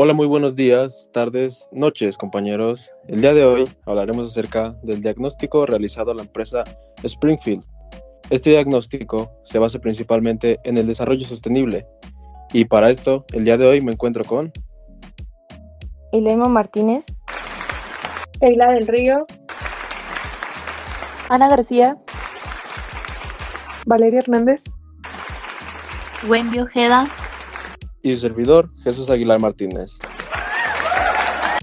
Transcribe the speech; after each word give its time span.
Hola, 0.00 0.12
muy 0.12 0.28
buenos 0.28 0.54
días, 0.54 1.10
tardes, 1.12 1.68
noches, 1.72 2.16
compañeros. 2.16 2.92
El 3.08 3.20
día 3.20 3.34
de 3.34 3.44
hoy 3.44 3.64
hablaremos 3.84 4.28
acerca 4.28 4.76
del 4.84 5.02
diagnóstico 5.02 5.66
realizado 5.66 6.12
a 6.12 6.14
la 6.14 6.22
empresa 6.22 6.62
Springfield. 7.02 7.64
Este 8.30 8.50
diagnóstico 8.50 9.32
se 9.42 9.58
basa 9.58 9.80
principalmente 9.80 10.60
en 10.62 10.78
el 10.78 10.86
desarrollo 10.86 11.26
sostenible. 11.26 11.84
Y 12.52 12.66
para 12.66 12.90
esto, 12.90 13.24
el 13.32 13.44
día 13.44 13.58
de 13.58 13.66
hoy 13.66 13.80
me 13.80 13.90
encuentro 13.90 14.24
con 14.24 14.52
Ilemo 16.12 16.48
Martínez, 16.48 17.04
Eila 18.40 18.68
del 18.68 18.86
Río, 18.86 19.26
Ana 21.28 21.48
García, 21.48 21.98
Valeria 23.84 24.20
Hernández, 24.20 24.62
Wendy 26.28 26.60
Ojeda 26.60 27.08
y 28.10 28.14
su 28.14 28.20
servidor 28.20 28.70
Jesús 28.82 29.10
Aguilar 29.10 29.40
Martínez. 29.40 29.98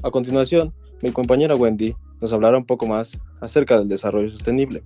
A 0.04 0.12
continuación, 0.12 0.74
mi 1.02 1.12
compañera 1.12 1.56
Wendy 1.56 1.96
nos 2.22 2.32
hablará 2.32 2.58
un 2.58 2.66
poco 2.66 2.88
más 2.88 3.20
acerca 3.42 3.80
del 3.80 3.90
desarrollo 3.90 4.30
sostenible. 4.30 4.84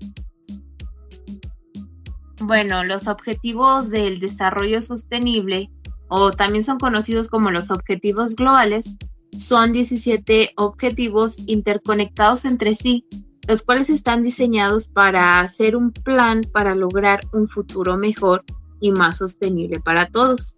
Bueno, 2.41 2.84
los 2.84 3.08
objetivos 3.08 3.90
del 3.90 4.20
desarrollo 4.20 4.81
sostenible, 4.81 5.70
o 6.08 6.31
también 6.31 6.64
son 6.64 6.80
conocidos 6.80 7.27
como 7.27 7.52
los 7.52 7.70
objetivos 7.70 8.36
globales, 8.36 8.95
son 9.38 9.73
17 9.73 10.52
objetivos 10.55 11.38
interconectados 11.45 12.45
entre 12.45 12.73
sí, 12.73 13.05
los 13.48 13.62
cuales 13.62 13.89
están 13.89 14.23
diseñados 14.23 14.88
para 14.88 15.39
hacer 15.41 15.76
un 15.76 15.91
plan 15.91 16.41
para 16.53 16.75
lograr 16.75 17.19
un 17.34 17.47
futuro 17.47 17.97
mejor 17.97 18.44
y 18.80 18.91
más 18.91 19.17
sostenible 19.17 19.80
para 19.80 20.09
todos. 20.09 20.56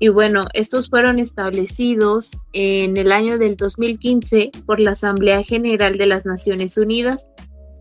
Y 0.00 0.08
bueno, 0.08 0.46
estos 0.52 0.88
fueron 0.90 1.18
establecidos 1.18 2.38
en 2.52 2.96
el 2.96 3.10
año 3.10 3.38
del 3.38 3.56
2015 3.56 4.52
por 4.64 4.78
la 4.78 4.92
Asamblea 4.92 5.42
General 5.42 5.96
de 5.98 6.06
las 6.06 6.24
Naciones 6.24 6.78
Unidas 6.78 7.32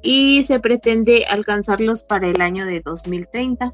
y 0.01 0.43
se 0.43 0.59
pretende 0.59 1.25
alcanzarlos 1.29 2.03
para 2.03 2.27
el 2.27 2.41
año 2.41 2.65
de 2.65 2.81
2030. 2.81 3.71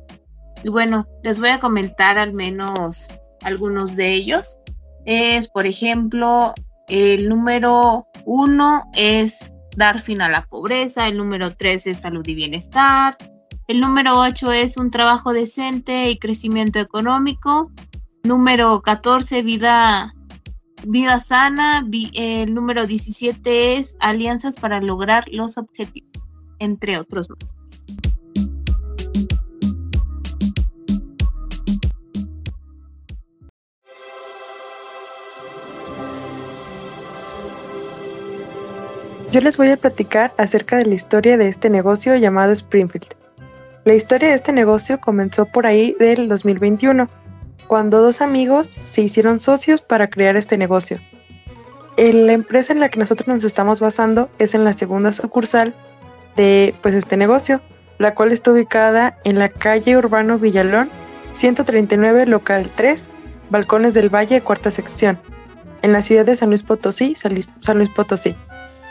Y 0.64 0.70
bueno, 0.70 1.08
les 1.24 1.40
voy 1.40 1.50
a 1.50 1.60
comentar 1.60 2.18
al 2.18 2.34
menos 2.34 3.10
algunos 3.44 3.96
de 3.96 4.14
ellos. 4.14 4.60
Es, 5.06 5.48
por 5.48 5.66
ejemplo, 5.66 6.54
el 6.88 7.30
número 7.30 8.08
uno 8.26 8.84
es 8.94 9.52
dar 9.78 10.02
fin 10.02 10.22
a 10.22 10.30
la 10.30 10.46
pobreza, 10.46 11.08
el 11.08 11.18
número 11.18 11.56
tres 11.56 11.88
es 11.88 12.02
salud 12.02 12.26
y 12.28 12.36
bienestar, 12.36 13.18
el 13.68 13.80
número 13.80 14.20
ocho 14.20 14.52
es 14.52 14.78
un 14.78 14.92
trabajo 14.92 15.34
decente 15.34 16.10
y 16.10 16.20
crecimiento 16.20 16.80
económico, 16.80 17.72
Número 18.26 18.82
14, 18.82 19.42
vida, 19.42 20.16
vida 20.88 21.20
sana. 21.20 21.86
el 22.14 22.54
número 22.54 22.88
17 22.88 23.76
es 23.76 23.98
alianzas 24.00 24.58
para 24.58 24.80
lograr 24.80 25.26
los 25.28 25.58
objetivos, 25.58 26.10
entre 26.60 26.98
otros 26.98 27.28
más. 27.30 27.54
Yo 39.34 39.42
les 39.42 39.58
voy 39.58 39.68
a 39.68 39.76
platicar 39.76 40.34
acerca 40.38 40.78
de 40.78 40.86
la 40.86 40.94
historia 40.94 41.36
de 41.36 41.50
este 41.50 41.70
negocio 41.70 42.16
llamado 42.16 42.54
Springfield. 42.54 43.18
La 43.84 43.96
historia 43.96 44.30
de 44.30 44.36
este 44.36 44.54
negocio 44.54 45.02
comenzó 45.02 45.46
por 45.46 45.66
ahí 45.66 45.94
del 46.00 46.30
2021 46.30 47.10
cuando 47.68 48.02
dos 48.02 48.22
amigos 48.22 48.72
se 48.92 49.02
hicieron 49.02 49.40
socios 49.40 49.82
para 49.82 50.10
crear 50.10 50.38
este 50.38 50.58
negocio. 50.58 51.00
La 51.98 52.34
empresa 52.34 52.74
en 52.74 52.80
la 52.80 52.90
que 52.90 53.00
nosotros 53.00 53.28
nos 53.28 53.44
estamos 53.44 53.80
basando 53.80 54.30
es 54.40 54.56
en 54.56 54.64
la 54.64 54.74
segunda 54.74 55.12
sucursal 55.12 55.76
de 56.36 56.74
pues 56.82 56.96
este 56.96 57.18
negocio, 57.18 57.62
la 58.00 58.16
cual 58.16 58.32
está 58.32 58.52
ubicada 58.52 59.18
en 59.24 59.38
la 59.38 59.48
calle 59.48 59.98
Urbano 59.98 60.40
Villalón, 60.40 60.90
139 61.34 62.26
local 62.26 62.72
3, 62.76 63.10
Balcones 63.50 63.94
del 63.94 64.10
Valle, 64.14 64.42
cuarta 64.42 64.72
sección, 64.72 65.20
en 65.84 65.94
la 65.94 66.02
ciudad 66.02 66.26
de 66.26 66.36
San 66.36 66.50
Luis 66.50 66.64
Potosí, 66.64 67.16
San 67.16 67.78
Luis 67.78 67.90
Potosí. 67.90 68.36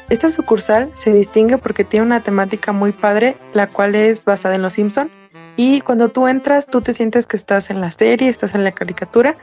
Esta 0.09 0.29
sucursal 0.29 0.91
se 0.95 1.13
distingue 1.13 1.59
porque 1.59 1.85
tiene 1.85 2.07
una 2.07 2.23
temática 2.23 2.73
muy 2.73 2.93
padre, 2.93 3.37
la 3.55 3.67
cual 3.67 3.95
es 3.95 4.25
basada 4.25 4.55
en 4.55 4.63
Los 4.63 4.75
Simpson 4.75 5.11
y 5.57 5.81
cuando 5.81 6.09
tú 6.09 6.29
entras, 6.29 6.67
tú 6.67 6.81
te 6.81 6.93
sientes 6.93 7.27
que 7.27 7.37
estás 7.37 7.71
en 7.71 7.81
la 7.81 7.91
serie, 7.91 8.29
estás 8.29 8.55
en 8.55 8.65
la 8.65 8.73
caricatura 8.73 9.37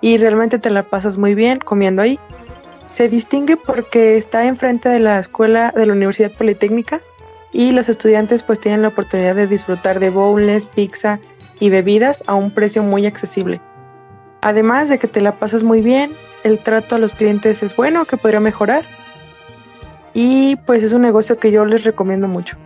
y 0.00 0.16
realmente 0.18 0.58
te 0.58 0.70
la 0.70 0.88
pasas 0.88 1.18
muy 1.18 1.34
bien 1.34 1.58
comiendo 1.58 2.02
ahí. 2.02 2.18
Se 2.92 3.08
distingue 3.08 3.56
porque 3.56 4.16
está 4.16 4.46
enfrente 4.46 4.88
de 4.88 5.00
la 5.00 5.18
escuela 5.18 5.72
de 5.74 5.86
la 5.86 5.92
Universidad 5.92 6.32
Politécnica 6.32 7.00
y 7.52 7.72
los 7.72 7.88
estudiantes 7.88 8.42
pues 8.42 8.60
tienen 8.60 8.82
la 8.82 8.88
oportunidad 8.88 9.34
de 9.34 9.46
disfrutar 9.46 10.00
de 10.00 10.10
bowls, 10.10 10.66
pizza 10.66 11.20
y 11.58 11.70
bebidas 11.70 12.24
a 12.26 12.34
un 12.34 12.52
precio 12.52 12.82
muy 12.82 13.06
accesible. 13.06 13.60
Además 14.42 14.88
de 14.88 14.98
que 14.98 15.08
te 15.08 15.20
la 15.20 15.38
pasas 15.38 15.62
muy 15.62 15.82
bien, 15.82 16.14
el 16.44 16.58
trato 16.58 16.96
a 16.96 16.98
los 16.98 17.14
clientes 17.14 17.62
es 17.62 17.76
bueno, 17.76 18.06
que 18.06 18.16
podría 18.16 18.40
mejorar. 18.40 18.84
Y 20.14 20.56
pues 20.56 20.82
es 20.82 20.92
un 20.92 21.02
negocio 21.02 21.38
que 21.38 21.52
yo 21.52 21.64
les 21.66 21.84
recomiendo 21.84 22.26
mucho. 22.26 22.56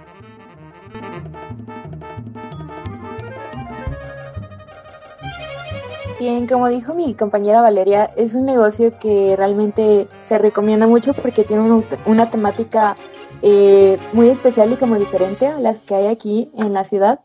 Bien, 6.19 6.47
como 6.47 6.69
dijo 6.69 6.95
mi 6.95 7.15
compañera 7.15 7.61
Valeria, 7.61 8.05
es 8.17 8.37
un 8.37 8.45
negocio 8.45 8.97
que 9.01 9.35
realmente 9.37 10.07
se 10.23 10.39
recomienda 10.39 10.87
mucho 10.87 11.13
porque 11.13 11.43
tiene 11.43 11.85
una, 12.07 12.31
temática 12.31 12.97
eh, 13.43 13.99
muy 14.13 14.29
especial 14.29 14.73
y 14.73 14.77
como 14.77 14.97
diferente 14.97 15.49
a 15.49 15.59
las 15.59 15.81
que 15.81 15.97
hay 15.97 16.07
aquí 16.07 16.53
en 16.55 16.73
la 16.73 16.85
ciudad. 16.85 17.21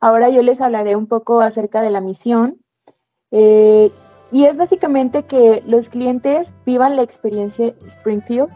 Ahora 0.00 0.28
yo 0.28 0.42
les 0.42 0.60
hablaré 0.60 0.96
un 0.96 1.06
poco 1.06 1.40
acerca 1.40 1.82
de 1.82 1.90
la 1.90 2.00
misión 2.00 2.58
eh, 3.30 3.92
y 4.32 4.44
es 4.46 4.56
básicamente 4.56 5.22
que 5.22 5.62
los 5.64 5.88
clientes 5.88 6.52
vivan 6.66 6.96
la 6.96 7.02
experiencia 7.02 7.74
Springfield, 7.86 8.48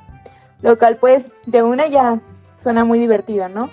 lo 0.63 0.77
cual 0.79 0.97
pues 0.97 1.31
de 1.47 1.63
una 1.63 1.87
ya 1.87 2.21
suena 2.57 2.85
muy 2.85 2.99
divertida, 2.99 3.49
¿no? 3.49 3.71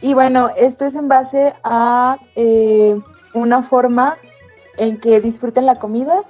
Y 0.00 0.14
bueno, 0.14 0.50
esto 0.56 0.84
es 0.84 0.94
en 0.94 1.08
base 1.08 1.52
a 1.64 2.18
eh, 2.36 2.96
una 3.34 3.62
forma 3.62 4.16
en 4.76 4.98
que 4.98 5.20
disfruten 5.20 5.66
la 5.66 5.78
comida, 5.78 6.22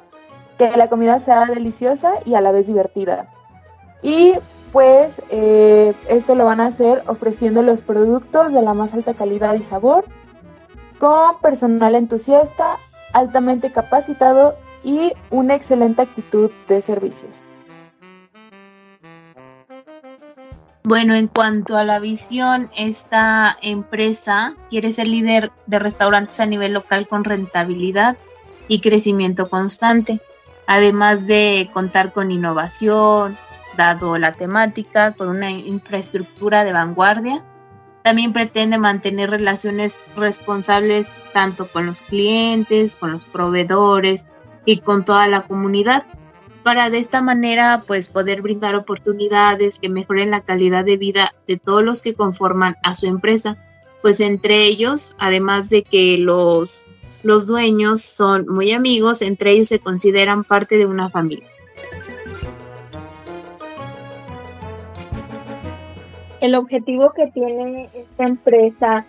que 0.59 0.77
la 0.77 0.89
comida 0.89 1.19
sea 1.19 1.47
deliciosa 1.47 2.15
y 2.25 2.35
a 2.35 2.41
la 2.41 2.53
vez 2.53 2.67
divertida. 2.67 3.29
Y 4.03 4.35
pues 4.73 5.23
eh, 5.29 5.95
esto 6.09 6.35
lo 6.35 6.47
van 6.47 6.61
a 6.61 6.67
hacer 6.67 7.03
ofreciendo 7.07 7.63
los 7.63 7.83
productos 7.83 8.53
de 8.53 8.63
la 8.63 8.75
más 8.75 8.95
alta 8.95 9.15
calidad 9.15 9.55
y 9.55 9.63
sabor, 9.63 10.05
con 10.99 11.39
personal 11.41 11.95
entusiasta, 11.95 12.79
altamente 13.13 13.71
capacitado 13.71 14.57
y 14.83 15.13
una 15.31 15.55
excelente 15.55 16.03
actitud 16.03 16.51
de 16.69 16.81
servicios. 16.81 17.45
Bueno, 20.85 21.15
en 21.15 21.29
cuanto 21.29 21.77
a 21.77 21.85
la 21.85 22.01
visión, 22.01 22.69
esta 22.77 23.57
empresa 23.63 24.57
quiere 24.69 24.91
ser 24.91 25.07
líder 25.07 25.53
de 25.67 25.79
restaurantes 25.79 26.41
a 26.41 26.47
nivel 26.47 26.73
local 26.73 27.07
con 27.07 27.23
rentabilidad 27.23 28.17
y 28.69 28.81
crecimiento 28.81 29.49
constante, 29.49 30.21
además 30.67 31.27
de 31.27 31.71
contar 31.73 32.13
con 32.13 32.31
innovación, 32.31 33.37
dado 33.77 34.19
la 34.19 34.33
temática, 34.33 35.13
con 35.13 35.29
una 35.29 35.51
infraestructura 35.51 36.65
de 36.65 36.73
vanguardia. 36.73 37.45
También 38.03 38.33
pretende 38.33 38.79
mantener 38.79 39.31
relaciones 39.31 40.01
responsables 40.17 41.13
tanto 41.33 41.67
con 41.67 41.87
los 41.87 42.03
clientes, 42.03 42.97
con 42.97 43.13
los 43.13 43.27
proveedores 43.27 44.27
y 44.65 44.79
con 44.79 45.05
toda 45.05 45.29
la 45.29 45.43
comunidad 45.43 46.05
para 46.63 46.91
de 46.91 46.99
esta 46.99 47.21
manera 47.21 47.83
pues 47.87 48.09
poder 48.09 48.43
brindar 48.43 48.75
oportunidades 48.75 49.79
que 49.79 49.89
mejoren 49.89 50.31
la 50.31 50.43
calidad 50.43 50.85
de 50.85 50.97
vida 50.97 51.33
de 51.47 51.57
todos 51.57 51.83
los 51.83 52.03
que 52.03 52.15
conforman 52.15 52.77
a 52.83 52.95
su 52.95 53.07
empresa, 53.07 53.57
pues 54.01 54.21
entre 54.21 54.65
ellos, 54.65 55.17
además 55.19 55.71
de 55.71 55.83
que 55.83 56.19
los 56.19 56.85
los 57.23 57.47
dueños 57.47 58.03
son 58.03 58.47
muy 58.49 58.73
amigos, 58.73 59.23
entre 59.23 59.53
ellos 59.53 59.69
se 59.69 59.79
consideran 59.79 60.45
parte 60.45 60.77
de 60.77 60.87
una 60.87 61.09
familia. 61.11 61.47
El 66.41 66.57
objetivo 66.57 67.11
que 67.11 67.29
tiene 67.29 67.89
esta 67.95 68.25
empresa 68.25 69.07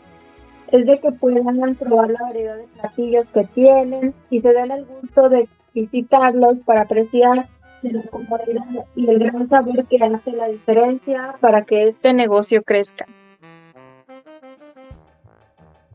es 0.71 0.85
de 0.85 0.99
que 0.99 1.11
puedan 1.11 1.75
probar 1.75 2.11
la 2.11 2.21
variedad 2.21 2.57
de 2.57 2.67
platillos 2.79 3.27
que 3.31 3.43
tienen 3.45 4.13
y 4.29 4.41
se 4.41 4.53
den 4.53 4.71
el 4.71 4.85
gusto 4.85 5.29
de 5.29 5.49
visitarlos 5.73 6.61
para 6.63 6.81
apreciar 6.81 7.49
la 7.81 8.01
comodidad 8.03 8.85
y 8.95 9.09
el 9.09 9.19
gran 9.19 9.49
sabor 9.49 9.85
que 9.87 9.97
hace 9.97 10.31
la 10.31 10.47
diferencia 10.47 11.35
para 11.41 11.63
que 11.63 11.89
este 11.89 12.13
negocio 12.13 12.63
crezca. 12.63 13.05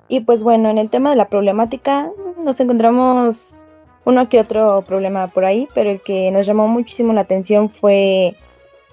Y 0.09 0.21
pues 0.21 0.43
bueno, 0.43 0.71
en 0.71 0.79
el 0.79 0.91
tema 0.91 1.11
de 1.11 1.17
la 1.17 1.29
problemática 1.29 2.11
nos 2.43 2.59
encontramos 2.61 3.61
uno 4.05 4.29
que 4.29 4.41
otro 4.41 4.83
problema 4.87 5.29
por 5.29 5.45
ahí, 5.45 5.69
pero 5.75 5.91
el 5.91 6.01
que 6.01 6.31
nos 6.31 6.47
llamó 6.47 6.67
muchísimo 6.67 7.13
la 7.13 7.21
atención 7.21 7.69
fue 7.69 8.35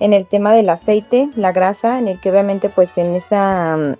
en 0.01 0.13
el 0.13 0.25
tema 0.27 0.53
del 0.53 0.69
aceite, 0.69 1.29
la 1.35 1.53
grasa, 1.53 1.99
en 1.99 2.09
el 2.09 2.19
que 2.19 2.31
obviamente 2.31 2.67
pues 2.67 2.97
en 2.97 3.15
esta 3.15 3.77
mm, 3.77 3.95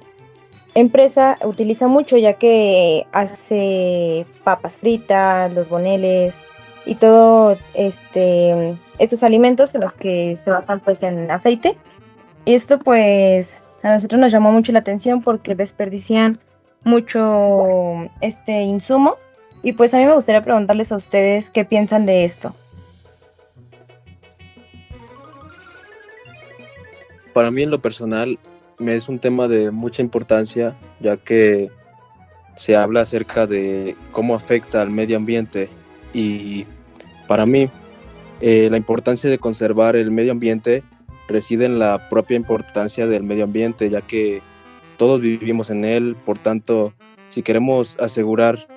empresa 0.75 1.37
utiliza 1.45 1.87
mucho 1.87 2.17
ya 2.17 2.33
que 2.33 3.07
hace 3.13 4.25
papas 4.43 4.77
fritas, 4.77 5.53
los 5.53 5.69
boneles 5.69 6.35
y 6.85 6.95
todo 6.95 7.57
este 7.73 8.77
estos 8.99 9.23
alimentos 9.23 9.73
en 9.73 9.81
los 9.81 9.95
que 9.95 10.35
se 10.37 10.51
basan 10.51 10.81
pues 10.81 11.01
en 11.01 11.31
aceite. 11.31 11.77
Y 12.43 12.55
esto 12.55 12.77
pues 12.79 13.61
a 13.83 13.93
nosotros 13.93 14.19
nos 14.19 14.31
llamó 14.31 14.51
mucho 14.51 14.71
la 14.73 14.79
atención 14.79 15.21
porque 15.21 15.55
desperdician 15.55 16.37
mucho 16.85 18.09
este 18.21 18.61
insumo 18.61 19.15
y 19.63 19.73
pues 19.73 19.93
a 19.93 19.97
mí 19.97 20.05
me 20.05 20.13
gustaría 20.13 20.43
preguntarles 20.43 20.91
a 20.91 20.95
ustedes 20.95 21.49
qué 21.49 21.65
piensan 21.65 22.05
de 22.05 22.23
esto. 22.23 22.55
Para 27.33 27.51
mí 27.51 27.63
en 27.63 27.71
lo 27.71 27.81
personal 27.81 28.39
me 28.77 28.95
es 28.95 29.09
un 29.09 29.19
tema 29.19 29.47
de 29.47 29.71
mucha 29.71 30.01
importancia 30.01 30.77
ya 30.99 31.17
que 31.17 31.69
se 32.55 32.75
habla 32.75 33.01
acerca 33.01 33.47
de 33.47 33.97
cómo 34.11 34.35
afecta 34.35 34.81
al 34.81 34.91
medio 34.91 35.17
ambiente 35.17 35.69
y 36.13 36.65
para 37.27 37.45
mí 37.45 37.69
eh, 38.41 38.69
la 38.69 38.77
importancia 38.77 39.29
de 39.29 39.39
conservar 39.39 39.95
el 39.95 40.11
medio 40.11 40.31
ambiente 40.31 40.83
reside 41.27 41.65
en 41.65 41.79
la 41.79 42.07
propia 42.09 42.37
importancia 42.37 43.07
del 43.07 43.23
medio 43.23 43.43
ambiente 43.43 43.89
ya 43.89 44.01
que 44.01 44.41
todos 44.97 45.21
vivimos 45.21 45.69
en 45.69 45.85
él, 45.85 46.15
por 46.25 46.37
tanto 46.37 46.93
si 47.29 47.41
queremos 47.43 47.97
asegurar 47.99 48.67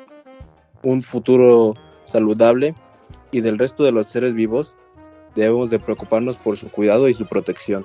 un 0.83 1.03
futuro 1.03 1.75
saludable 2.05 2.75
y 3.31 3.41
del 3.41 3.59
resto 3.59 3.85
de 3.85 3.93
los 3.93 4.07
seres 4.07 4.35
vivos, 4.35 4.77
debemos 5.35 5.71
de 5.71 5.79
preocuparnos 5.79 6.37
por 6.37 6.57
su 6.57 6.71
cuidado 6.71 7.09
y 7.09 7.15
su 7.15 7.27
protección. 7.27 7.85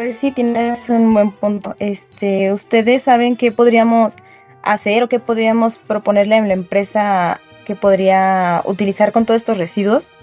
ver 0.00 0.14
si 0.14 0.30
tienes 0.30 0.88
un 0.88 1.12
buen 1.12 1.30
punto. 1.30 1.76
Este, 1.78 2.52
¿ustedes 2.52 3.02
saben 3.02 3.36
qué 3.36 3.52
podríamos 3.52 4.16
hacer 4.62 5.02
o 5.02 5.08
qué 5.08 5.20
podríamos 5.20 5.76
proponerle 5.76 6.36
a 6.36 6.40
la 6.40 6.54
empresa 6.54 7.40
que 7.66 7.74
podría 7.74 8.62
utilizar 8.64 9.12
con 9.12 9.26
todos 9.26 9.42
estos 9.42 9.58
residuos? 9.58 10.14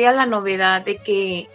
La 0.00 0.26
novedad 0.26 0.82
de 0.82 0.96
que 0.96 1.48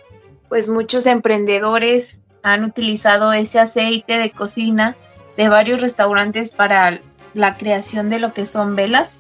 pues 0.50 0.70
muchos 0.70 1.06
emprendedores 1.06 2.22
han 2.44 2.64
utilizado 2.64 3.34
ese 3.34 3.60
aceite 3.60 4.18
de 4.18 4.32
cocina 4.32 4.96
de 5.36 5.50
varios 5.50 5.82
restaurantes 5.82 6.52
para 6.52 7.02
la 7.34 7.56
creación 7.56 8.10
de 8.10 8.20
lo 8.20 8.34
que 8.34 8.46
son 8.46 8.76
velas, 8.76 9.14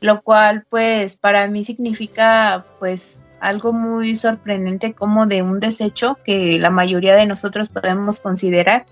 lo 0.00 0.22
cual 0.22 0.64
pues 0.70 1.16
para 1.16 1.48
mí 1.48 1.64
significa 1.64 2.64
pues 2.78 3.24
algo 3.40 3.72
muy 3.72 4.16
sorprendente 4.16 4.94
como 4.94 5.26
de 5.26 5.42
un 5.42 5.60
desecho 5.60 6.18
que 6.24 6.58
la 6.58 6.70
mayoría 6.70 7.14
de 7.14 7.26
nosotros 7.26 7.68
podemos 7.68 8.20
considerar, 8.20 8.86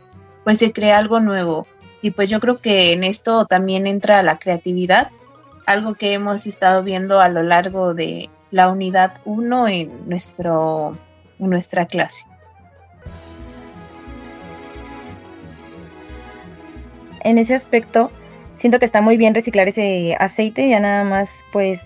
pues 0.45 0.59
se 0.59 0.73
crea 0.73 0.99
algo 0.99 1.21
nuevo. 1.21 1.67
Y 2.03 2.11
pues 2.11 2.29
yo 2.29 2.41
creo 2.41 2.59
que 2.59 2.93
en 2.93 3.05
esto 3.05 3.47
también 3.47 3.87
entra 3.87 4.23
la 4.23 4.39
creatividad, 4.39 5.11
algo 5.65 5.95
que 5.95 6.13
hemos 6.13 6.47
estado 6.47 6.83
viendo 6.83 7.21
a 7.21 7.29
lo 7.29 7.43
largo 7.43 7.95
de 7.95 8.31
la 8.51 8.69
unidad 8.69 9.15
1 9.25 9.69
en, 9.69 10.09
nuestro, 10.09 10.97
nuestra 11.39 11.87
clase. 11.87 12.27
En 17.21 17.39
ese 17.39 17.55
aspecto, 17.55 18.11
siento 18.55 18.79
que 18.79 18.85
está 18.85 19.01
muy 19.01 19.17
bien 19.17 19.35
reciclar 19.35 19.69
ese 19.69 20.17
aceite, 20.19 20.69
ya 20.69 20.81
nada 20.81 21.05
más 21.05 21.31
pues 21.53 21.81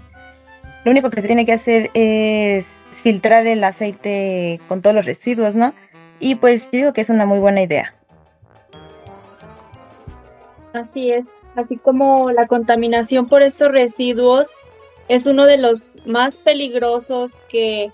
lo 0.84 0.90
único 0.90 1.10
que 1.10 1.20
se 1.20 1.26
tiene 1.26 1.46
que 1.46 1.52
hacer 1.52 1.90
es 1.94 2.66
filtrar 2.90 3.46
el 3.46 3.62
aceite 3.64 4.60
con 4.68 4.82
todos 4.82 4.94
los 4.94 5.04
residuos, 5.04 5.54
¿no? 5.54 5.72
Y 6.18 6.34
pues 6.34 6.70
digo 6.70 6.92
que 6.92 7.00
es 7.00 7.10
una 7.10 7.26
muy 7.26 7.38
buena 7.38 7.62
idea. 7.62 7.94
Así 10.72 11.10
es, 11.10 11.26
así 11.56 11.76
como 11.76 12.30
la 12.30 12.46
contaminación 12.46 13.28
por 13.28 13.42
estos 13.42 13.72
residuos 13.72 14.48
es 15.10 15.26
uno 15.26 15.44
de 15.46 15.56
los 15.56 15.98
más 16.06 16.38
peligrosos 16.38 17.32
que 17.48 17.92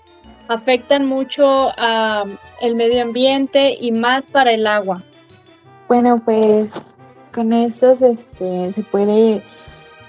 afectan 0.49 1.07
mucho 1.07 1.71
al 1.75 2.75
medio 2.75 3.01
ambiente 3.01 3.75
y 3.81 3.91
más 3.91 4.27
para 4.27 4.51
el 4.51 4.67
agua. 4.67 5.03
Bueno, 5.87 6.21
pues 6.23 6.95
con 7.33 7.53
estos 7.53 8.03
este, 8.03 8.71
se 8.71 8.83
puede 8.83 9.41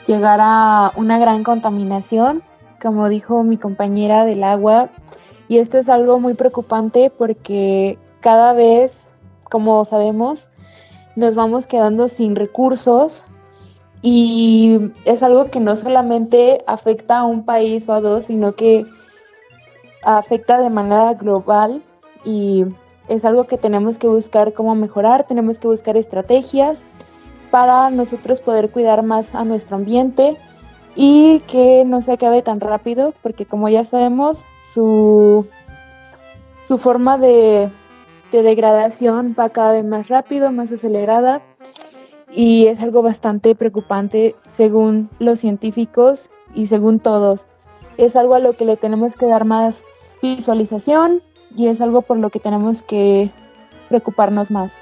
llegar 0.06 0.38
a 0.42 0.92
una 0.96 1.18
gran 1.18 1.44
contaminación, 1.44 2.42
como 2.78 3.08
dijo 3.08 3.42
mi 3.42 3.56
compañera 3.56 4.26
del 4.26 4.44
agua, 4.44 4.90
y 5.48 5.56
esto 5.56 5.78
es 5.78 5.88
algo 5.88 6.20
muy 6.20 6.34
preocupante 6.34 7.08
porque 7.08 7.98
cada 8.20 8.52
vez, 8.52 9.08
como 9.50 9.82
sabemos, 9.86 10.48
nos 11.16 11.34
vamos 11.34 11.66
quedando 11.66 12.06
sin 12.08 12.36
recursos 12.36 13.24
y 14.02 14.92
es 15.04 15.22
algo 15.22 15.46
que 15.46 15.60
no 15.60 15.74
solamente 15.74 16.62
afecta 16.66 17.18
a 17.18 17.24
un 17.24 17.44
país 17.44 17.88
o 17.88 17.92
a 17.92 18.00
dos, 18.00 18.24
sino 18.24 18.54
que 18.54 18.86
afecta 20.04 20.60
de 20.60 20.70
manera 20.70 21.14
global 21.14 21.82
y 22.24 22.64
es 23.08 23.24
algo 23.24 23.44
que 23.44 23.58
tenemos 23.58 23.98
que 23.98 24.06
buscar 24.06 24.52
cómo 24.52 24.74
mejorar, 24.74 25.26
tenemos 25.26 25.58
que 25.58 25.68
buscar 25.68 25.96
estrategias 25.96 26.84
para 27.50 27.90
nosotros 27.90 28.40
poder 28.40 28.70
cuidar 28.70 29.02
más 29.02 29.34
a 29.34 29.44
nuestro 29.44 29.76
ambiente 29.76 30.36
y 30.94 31.40
que 31.40 31.84
no 31.84 32.00
se 32.00 32.12
acabe 32.12 32.42
tan 32.42 32.60
rápido, 32.60 33.14
porque 33.22 33.46
como 33.46 33.68
ya 33.68 33.84
sabemos, 33.84 34.44
su, 34.60 35.46
su 36.64 36.78
forma 36.78 37.18
de, 37.18 37.70
de 38.32 38.42
degradación 38.42 39.34
va 39.38 39.48
cada 39.48 39.72
vez 39.72 39.84
más 39.84 40.08
rápido, 40.08 40.52
más 40.52 40.70
acelerada 40.72 41.40
y 42.30 42.66
es 42.66 42.82
algo 42.82 43.02
bastante 43.02 43.54
preocupante 43.54 44.34
según 44.44 45.10
los 45.18 45.40
científicos 45.40 46.30
y 46.54 46.66
según 46.66 47.00
todos. 47.00 47.46
Es 47.96 48.16
algo 48.16 48.34
a 48.34 48.38
lo 48.38 48.52
que 48.52 48.64
le 48.64 48.76
tenemos 48.76 49.16
que 49.16 49.26
dar 49.26 49.44
más 49.44 49.84
visualización 50.22 51.22
y 51.56 51.68
es 51.68 51.80
algo 51.80 52.02
por 52.02 52.18
lo 52.18 52.30
que 52.30 52.40
tenemos 52.40 52.82
que 52.82 53.30
preocuparnos 53.88 54.50
más. 54.50 54.76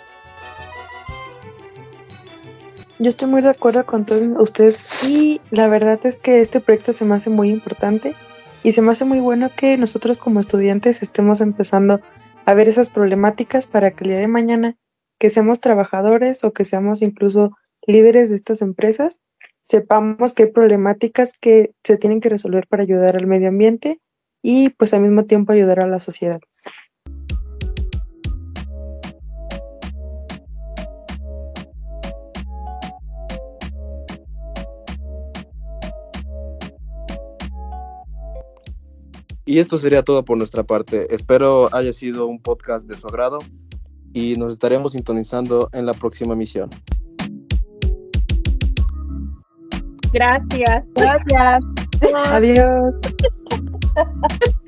Yo 2.99 3.11
estoy 3.11 3.29
muy 3.29 3.43
de 3.43 3.51
acuerdo 3.51 3.85
con 3.85 4.07
todos 4.07 4.23
ustedes 4.39 4.85
y 5.03 5.41
la 5.51 5.69
verdad 5.69 6.01
es 6.05 6.19
que 6.19 6.41
este 6.41 6.61
proyecto 6.61 6.95
se 6.95 7.05
me 7.05 7.17
hace 7.17 7.29
muy 7.29 7.51
importante 7.51 8.15
y 8.65 8.73
se 8.73 8.81
me 8.81 8.93
hace 8.93 9.05
muy 9.05 9.21
bueno 9.21 9.51
que 9.55 9.77
nosotros 9.77 10.19
como 10.19 10.41
estudiantes 10.41 11.03
estemos 11.03 11.43
empezando 11.43 12.01
a 12.47 12.55
ver 12.55 12.69
esas 12.69 12.89
problemáticas 12.89 13.67
para 13.67 13.91
que 13.91 14.05
el 14.05 14.11
día 14.11 14.19
de 14.19 14.29
mañana 14.29 14.77
que 15.19 15.31
seamos 15.31 15.61
trabajadores 15.61 16.45
o 16.45 16.53
que 16.53 16.65
seamos 16.65 17.03
incluso 17.03 17.57
líderes 17.87 18.29
de 18.31 18.37
estas 18.37 18.63
empresas, 18.63 19.21
sepamos 19.65 20.35
que 20.35 20.45
hay 20.45 20.53
problemáticas 20.53 21.33
que 21.39 21.73
se 21.83 21.97
tienen 21.97 22.21
que 22.21 22.29
resolver 22.29 22.67
para 22.69 22.83
ayudar 22.83 23.17
al 23.17 23.27
medio 23.27 23.49
ambiente 23.49 24.01
y 24.43 24.71
pues 24.71 24.95
al 24.95 25.01
mismo 25.01 25.25
tiempo 25.25 25.53
ayudar 25.53 25.81
a 25.81 25.87
la 25.87 26.01
sociedad. 26.01 26.41
Y 39.49 39.61
esto 39.61 39.79
sería 39.79 40.03
todo 40.03 40.25
por 40.25 40.37
nuestra 40.37 40.65
parte. 40.65 41.15
Espero 41.15 41.73
haya 41.73 41.93
sido 41.93 42.27
un 42.27 42.43
podcast 42.43 42.89
de 42.89 42.97
su 42.97 43.07
agrado 43.07 43.39
y 44.13 44.37
nos 44.37 44.53
estaremos 44.53 44.93
sintonizando 44.93 45.69
en 45.73 45.87
la 45.87 45.95
próxima 45.95 46.35
emisión. 46.35 46.71
Gracias. 50.13 50.85
Gracias. 50.95 51.61
Adiós. 52.31 52.95